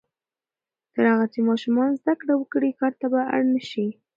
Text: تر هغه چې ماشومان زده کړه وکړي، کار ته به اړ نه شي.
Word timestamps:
تر 0.93 1.03
هغه 1.13 1.25
چې 1.33 1.39
ماشومان 1.49 1.89
زده 2.01 2.13
کړه 2.21 2.33
وکړي، 2.37 2.69
کار 2.79 2.93
ته 2.99 3.05
به 3.11 3.21
اړ 3.33 3.41
نه 3.53 3.61
شي. 3.69 3.87